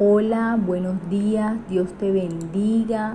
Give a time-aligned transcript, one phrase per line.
[0.00, 3.14] Hola, buenos días, Dios te bendiga.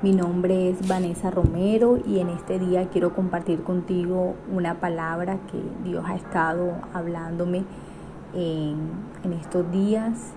[0.00, 5.60] Mi nombre es Vanessa Romero y en este día quiero compartir contigo una palabra que
[5.82, 7.64] Dios ha estado hablándome
[8.32, 8.76] en,
[9.24, 10.32] en estos días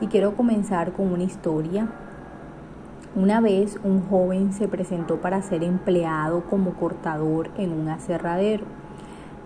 [0.00, 1.90] y quiero comenzar con una historia.
[3.14, 8.64] Una vez un joven se presentó para ser empleado como cortador en un aserradero.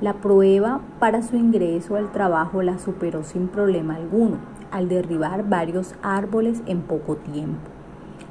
[0.01, 4.39] La prueba para su ingreso al trabajo la superó sin problema alguno,
[4.71, 7.71] al derribar varios árboles en poco tiempo.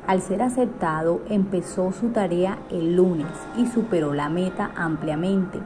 [0.08, 5.60] Al ser aceptado, empezó su tarea el lunes y superó la meta ampliamente.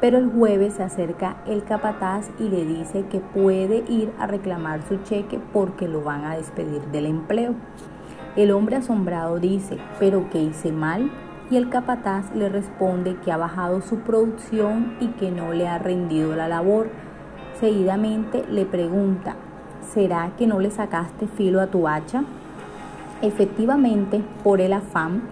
[0.00, 4.82] Pero el jueves se acerca el capataz y le dice que puede ir a reclamar
[4.88, 7.54] su cheque porque lo van a despedir del empleo.
[8.34, 11.10] El hombre asombrado dice, ¿pero qué hice mal?
[11.50, 15.78] y el capataz le responde que ha bajado su producción y que no le ha
[15.78, 16.88] rendido la labor.
[17.60, 19.36] Seguidamente le pregunta,
[19.92, 22.24] ¿será que no le sacaste filo a tu hacha?
[23.22, 25.22] Efectivamente, por el afán,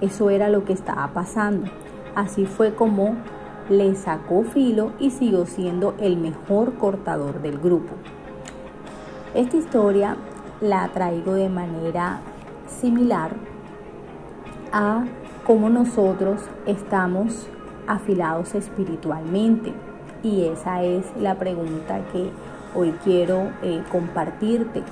[0.00, 1.66] eso era lo que estaba pasando.
[2.14, 3.16] Así fue como
[3.68, 7.94] le sacó filo y siguió siendo el mejor cortador del grupo.
[9.34, 10.16] Esta historia
[10.60, 12.20] la traigo de manera
[12.80, 13.32] similar
[14.72, 15.04] a
[15.46, 17.48] cómo nosotros estamos
[17.86, 19.72] afilados espiritualmente.
[20.22, 22.30] Y esa es la pregunta que
[22.74, 24.82] hoy quiero eh, compartirte.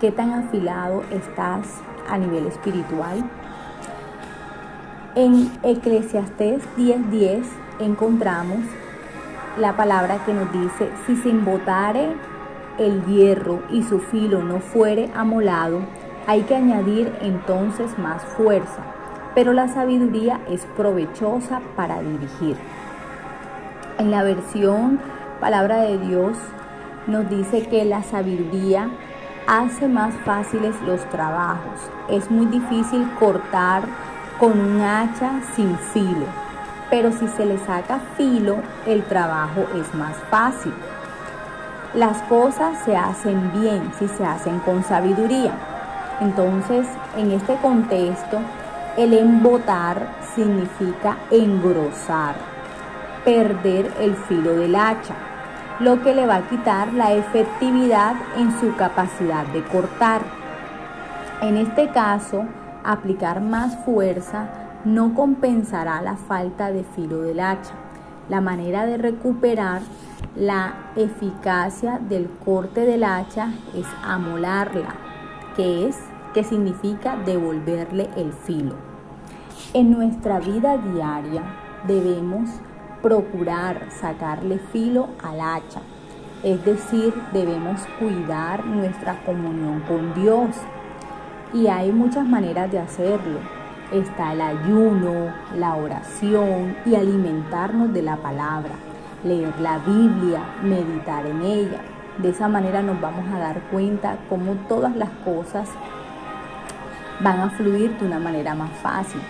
[0.00, 1.66] ¿Qué tan afilado estás
[2.08, 3.22] a nivel espiritual?
[5.14, 7.44] En Eclesiastés 10:10
[7.80, 8.60] encontramos
[9.58, 12.08] la palabra que nos dice, si se embotare
[12.78, 15.80] el hierro y su filo no fuere amolado,
[16.26, 18.82] hay que añadir entonces más fuerza
[19.34, 22.56] pero la sabiduría es provechosa para dirigir.
[23.98, 24.98] En la versión
[25.40, 26.36] Palabra de Dios
[27.10, 28.88] nos dice que la sabiduría
[29.46, 31.80] hace más fáciles los trabajos.
[32.08, 33.82] Es muy difícil cortar
[34.38, 36.26] con un hacha sin filo,
[36.88, 40.72] pero si se le saca filo, el trabajo es más fácil.
[41.94, 45.52] Las cosas se hacen bien si se hacen con sabiduría.
[46.20, 46.86] Entonces,
[47.16, 48.38] en este contexto,
[48.96, 52.36] el embotar significa engrosar,
[53.24, 55.14] perder el filo del hacha,
[55.80, 60.20] lo que le va a quitar la efectividad en su capacidad de cortar.
[61.40, 62.44] En este caso,
[62.84, 64.48] aplicar más fuerza
[64.84, 67.72] no compensará la falta de filo del hacha.
[68.28, 69.80] La manera de recuperar
[70.36, 74.94] la eficacia del corte del hacha es amolarla,
[75.56, 75.96] que es
[76.34, 78.74] que significa devolverle el filo.
[79.72, 81.42] En nuestra vida diaria
[81.86, 82.50] debemos
[83.02, 85.80] procurar sacarle filo al hacha,
[86.42, 90.56] es decir, debemos cuidar nuestra comunión con Dios.
[91.52, 93.40] Y hay muchas maneras de hacerlo.
[93.92, 98.70] Está el ayuno, la oración y alimentarnos de la palabra,
[99.22, 101.80] leer la Biblia, meditar en ella.
[102.18, 105.68] De esa manera nos vamos a dar cuenta cómo todas las cosas
[107.20, 109.20] van a fluir de una manera más fácil.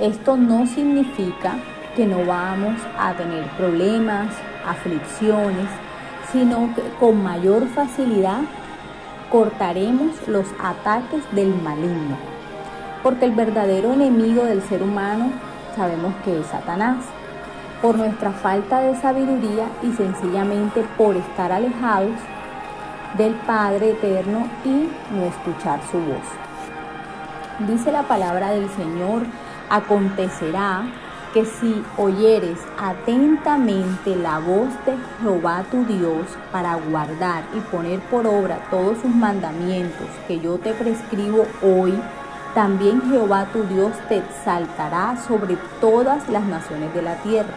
[0.00, 1.56] Esto no significa
[1.98, 4.28] que no vamos a tener problemas,
[4.64, 5.66] aflicciones,
[6.30, 8.42] sino que con mayor facilidad
[9.32, 12.16] cortaremos los ataques del maligno.
[13.02, 15.32] Porque el verdadero enemigo del ser humano
[15.74, 16.98] sabemos que es Satanás.
[17.82, 22.14] Por nuestra falta de sabiduría y sencillamente por estar alejados
[23.16, 26.28] del Padre Eterno y no escuchar su voz.
[27.66, 29.22] Dice la palabra del Señor,
[29.68, 30.84] acontecerá
[31.32, 38.26] que si oyeres atentamente la voz de Jehová tu Dios para guardar y poner por
[38.26, 41.98] obra todos sus mandamientos que yo te prescribo hoy,
[42.54, 47.54] también Jehová tu Dios te exaltará sobre todas las naciones de la tierra,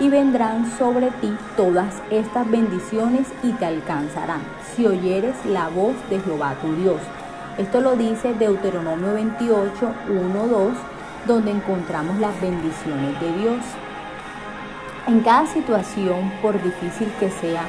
[0.00, 4.40] y vendrán sobre ti todas estas bendiciones y te alcanzarán,
[4.74, 7.00] si oyeres la voz de Jehová tu Dios.
[7.58, 9.70] Esto lo dice Deuteronomio 28,
[10.08, 10.72] 1, 2,
[11.26, 13.58] donde encontramos las bendiciones de Dios.
[15.06, 17.64] En cada situación, por difícil que sea,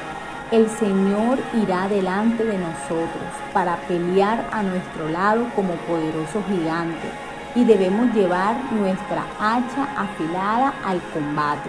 [0.50, 7.08] el Señor irá delante de nosotros para pelear a nuestro lado como poderoso gigante
[7.54, 11.68] y debemos llevar nuestra hacha afilada al combate,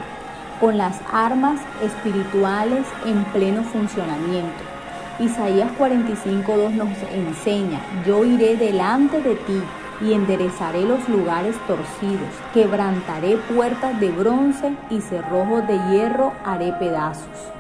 [0.59, 4.77] con las armas espirituales en pleno funcionamiento
[5.19, 9.59] Isaías 45.2 nos enseña, yo iré delante de ti
[10.01, 17.51] y enderezaré los lugares torcidos, quebrantaré puertas de bronce y cerrojos de hierro haré pedazos.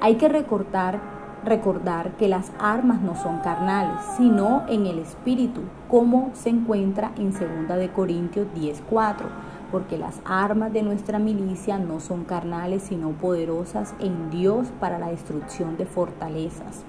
[0.00, 1.00] Hay que recortar
[1.44, 7.32] recordar que las armas no son carnales, sino en el espíritu, como se encuentra en
[7.32, 9.28] 2 de Corintios 10:4,
[9.70, 15.08] porque las armas de nuestra milicia no son carnales, sino poderosas en Dios para la
[15.08, 16.84] destrucción de fortalezas.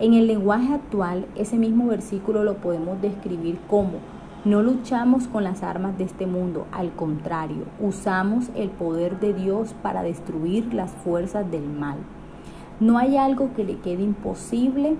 [0.00, 3.94] En el lenguaje actual, ese mismo versículo lo podemos describir como
[4.44, 9.74] no luchamos con las armas de este mundo, al contrario, usamos el poder de Dios
[9.82, 11.96] para destruir las fuerzas del mal.
[12.78, 14.94] No hay algo que le quede imposible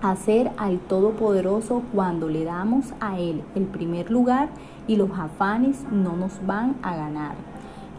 [0.00, 4.48] hacer al Todopoderoso cuando le damos a Él el primer lugar
[4.86, 7.34] y los afanes no nos van a ganar.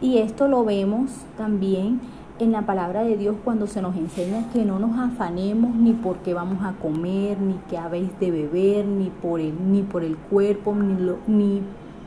[0.00, 2.00] Y esto lo vemos también
[2.40, 6.16] en la palabra de Dios cuando se nos enseña que no nos afanemos ni por
[6.18, 10.16] qué vamos a comer, ni qué habéis de beber, ni por el, ni por el
[10.16, 11.62] cuerpo, ni lo, ni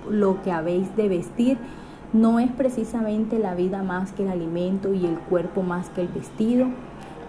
[0.09, 1.57] lo que habéis de vestir.
[2.13, 6.07] No es precisamente la vida más que el alimento y el cuerpo más que el
[6.07, 6.67] vestido.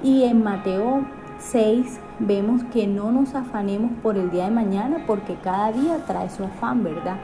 [0.03, 1.03] Y en Mateo
[1.39, 6.31] 6 vemos que no nos afanemos por el día de mañana porque cada día trae
[6.31, 7.17] su afán, ¿verdad?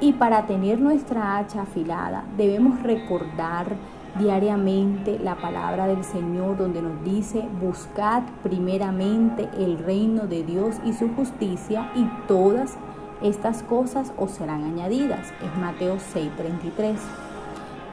[0.00, 3.76] Y para tener nuestra hacha afilada debemos recordar
[4.18, 10.92] diariamente la palabra del Señor donde nos dice, buscad primeramente el reino de Dios y
[10.92, 12.76] su justicia y todas
[13.22, 15.28] estas cosas os serán añadidas.
[15.42, 16.96] Es Mateo 6:33.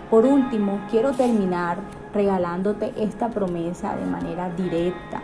[0.09, 1.79] Por último, quiero terminar
[2.13, 5.21] regalándote esta promesa de manera directa.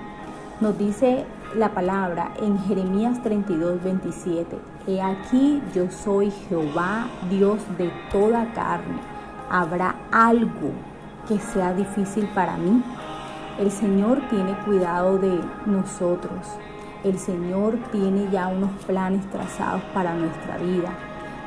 [0.60, 1.26] Nos dice
[1.56, 9.14] la palabra en Jeremías 32:27, He aquí yo soy Jehová, Dios de toda carne
[9.56, 10.72] ¿Habrá algo
[11.28, 12.82] que sea difícil para mí?
[13.60, 16.40] El Señor tiene cuidado de nosotros.
[17.04, 20.90] El Señor tiene ya unos planes trazados para nuestra vida,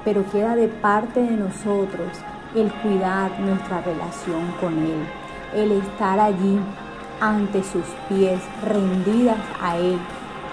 [0.05, 2.13] pero queda de parte de nosotros
[2.55, 5.05] el cuidar nuestra relación con Él,
[5.53, 6.61] el estar allí
[7.21, 9.99] ante sus pies, rendidas a Él,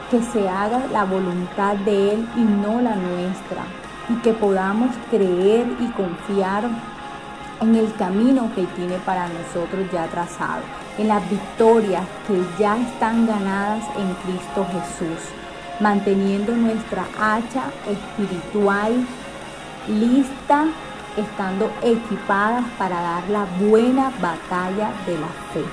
[0.10, 3.62] que se haga la voluntad de Él y no la nuestra,
[4.10, 6.93] y que podamos creer y confiar
[7.62, 10.62] en el camino que tiene para nosotros ya trazado,
[10.98, 15.20] en las victorias que ya están ganadas en Cristo Jesús,
[15.80, 19.06] manteniendo nuestra hacha espiritual
[19.88, 20.66] lista,
[21.18, 25.64] estando equipadas para dar la buena batalla de la fe.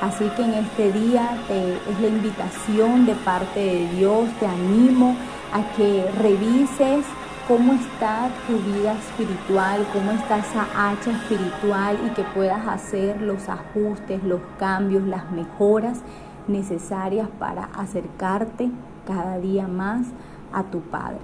[0.00, 5.14] Así que en este día es la invitación de parte de Dios, te animo
[5.52, 7.04] a que revises
[7.48, 13.48] cómo está tu vida espiritual, cómo está esa hacha espiritual y que puedas hacer los
[13.48, 15.98] ajustes, los cambios, las mejoras
[16.46, 18.70] necesarias para acercarte
[19.06, 20.06] cada día más
[20.52, 21.18] a tu Padre,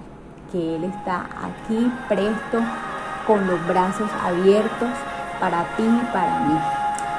[0.51, 2.59] que Él está aquí presto
[3.25, 4.89] con los brazos abiertos
[5.39, 6.59] para ti y para mí.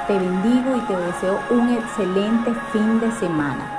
[0.07, 3.78] Te bendigo y te deseo un excelente fin de semana.